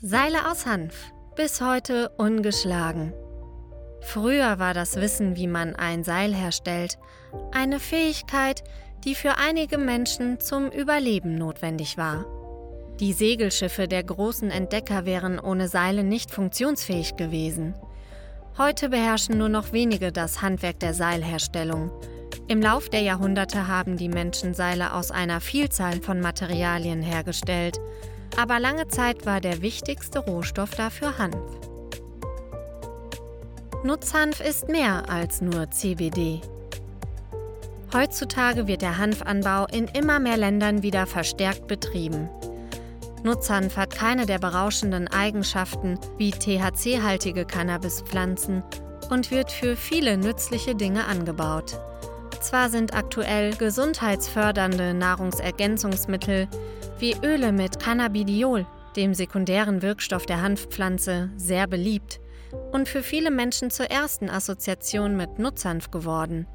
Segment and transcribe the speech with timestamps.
[0.00, 0.94] Seile aus Hanf,
[1.34, 3.12] bis heute ungeschlagen.
[4.00, 6.98] Früher war das Wissen, wie man ein Seil herstellt,
[7.50, 8.62] eine Fähigkeit,
[9.02, 12.26] die für einige Menschen zum Überleben notwendig war.
[13.00, 17.74] Die Segelschiffe der großen Entdecker wären ohne Seile nicht funktionsfähig gewesen.
[18.56, 21.90] Heute beherrschen nur noch wenige das Handwerk der Seilherstellung.
[22.46, 27.80] Im Lauf der Jahrhunderte haben die Menschen Seile aus einer Vielzahl von Materialien hergestellt,
[28.36, 31.36] aber lange Zeit war der wichtigste Rohstoff dafür Hanf.
[33.84, 36.40] Nutzhanf ist mehr als nur CBD.
[37.94, 42.28] Heutzutage wird der Hanfanbau in immer mehr Ländern wieder verstärkt betrieben.
[43.22, 48.62] Nutzhanf hat keine der berauschenden Eigenschaften wie THC-haltige Cannabispflanzen
[49.10, 51.78] und wird für viele nützliche Dinge angebaut.
[52.40, 56.48] Zwar sind aktuell gesundheitsfördernde Nahrungsergänzungsmittel
[56.98, 58.66] wie Öle mit Cannabidiol,
[58.96, 62.20] dem sekundären Wirkstoff der Hanfpflanze, sehr beliebt
[62.72, 66.46] und für viele Menschen zur ersten Assoziation mit Nutzhanf geworden.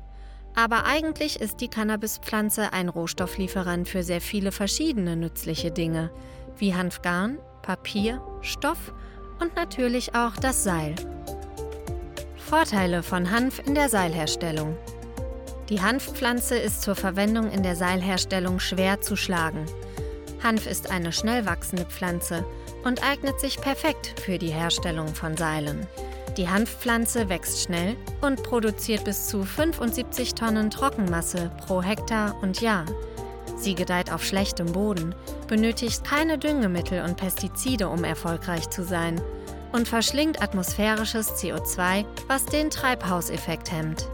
[0.56, 6.11] Aber eigentlich ist die Cannabispflanze ein Rohstofflieferant für sehr viele verschiedene nützliche Dinge,
[6.58, 8.94] wie Hanfgarn, Papier, Stoff
[9.39, 10.95] und natürlich auch das Seil.
[12.38, 14.78] Vorteile von Hanf in der Seilherstellung.
[15.69, 19.66] Die Hanfpflanze ist zur Verwendung in der Seilherstellung schwer zu schlagen.
[20.44, 22.44] Hanf ist eine schnell wachsende Pflanze
[22.83, 25.88] und eignet sich perfekt für die Herstellung von Seilen.
[26.36, 32.86] Die Hanfpflanze wächst schnell und produziert bis zu 75 Tonnen Trockenmasse pro Hektar und Jahr.
[33.55, 35.16] Sie gedeiht auf schlechtem Boden,
[35.48, 39.22] benötigt keine Düngemittel und Pestizide, um erfolgreich zu sein,
[39.72, 44.08] und verschlingt atmosphärisches CO2, was den Treibhauseffekt hemmt.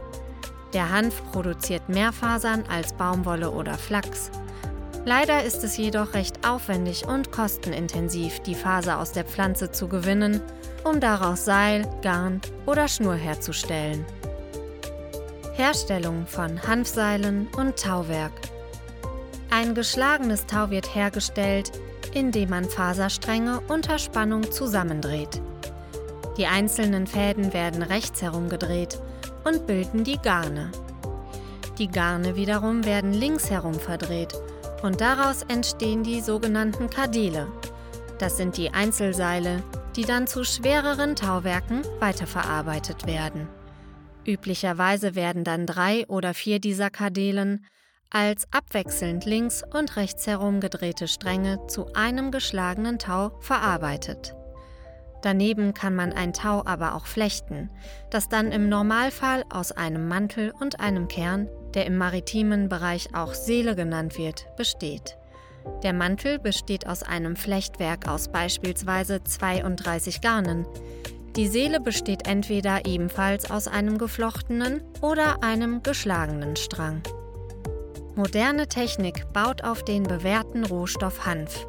[0.73, 4.29] Der Hanf produziert mehr Fasern als Baumwolle oder Flachs.
[5.05, 10.41] Leider ist es jedoch recht aufwendig und kostenintensiv, die Faser aus der Pflanze zu gewinnen,
[10.83, 14.05] um daraus Seil, Garn oder Schnur herzustellen.
[15.53, 18.33] Herstellung von Hanfseilen und Tauwerk.
[19.49, 21.71] Ein geschlagenes Tau wird hergestellt,
[22.13, 25.41] indem man Faserstränge unter Spannung zusammendreht.
[26.37, 28.99] Die einzelnen Fäden werden rechts herumgedreht
[29.43, 30.71] und bilden die Garne.
[31.77, 34.33] Die Garne wiederum werden links herum verdreht
[34.83, 37.47] und daraus entstehen die sogenannten Kadele.
[38.17, 39.63] Das sind die Einzelseile,
[39.95, 43.47] die dann zu schwereren Tauwerken weiterverarbeitet werden.
[44.25, 47.65] Üblicherweise werden dann drei oder vier dieser Kadelen
[48.09, 54.35] als abwechselnd links und rechts herum gedrehte Stränge zu einem geschlagenen Tau verarbeitet.
[55.21, 57.69] Daneben kann man ein Tau aber auch flechten,
[58.09, 63.33] das dann im Normalfall aus einem Mantel und einem Kern, der im maritimen Bereich auch
[63.33, 65.17] Seele genannt wird, besteht.
[65.83, 70.65] Der Mantel besteht aus einem Flechtwerk aus beispielsweise 32 Garnen.
[71.35, 77.01] Die Seele besteht entweder ebenfalls aus einem geflochtenen oder einem geschlagenen Strang.
[78.15, 81.65] Moderne Technik baut auf den bewährten Rohstoff Hanf.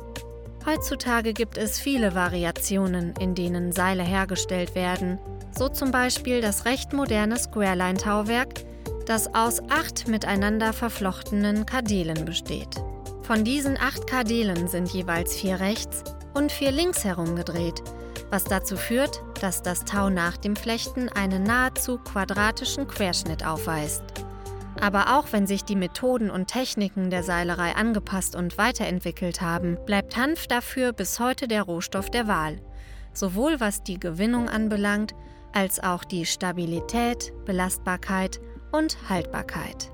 [0.67, 5.19] Heutzutage gibt es viele Variationen, in denen Seile hergestellt werden,
[5.57, 8.65] so zum Beispiel das recht moderne Squareline-Tauwerk,
[9.07, 12.83] das aus acht miteinander verflochtenen Kadelen besteht.
[13.23, 16.05] Von diesen acht Kadelen sind jeweils vier rechts
[16.35, 17.83] und vier links herumgedreht,
[18.29, 24.03] was dazu führt, dass das Tau nach dem Flechten einen nahezu quadratischen Querschnitt aufweist.
[24.79, 30.17] Aber auch wenn sich die Methoden und Techniken der Seilerei angepasst und weiterentwickelt haben, bleibt
[30.17, 32.61] Hanf dafür bis heute der Rohstoff der Wahl,
[33.13, 35.15] sowohl was die Gewinnung anbelangt,
[35.53, 38.41] als auch die Stabilität, Belastbarkeit
[38.73, 39.91] und Haltbarkeit.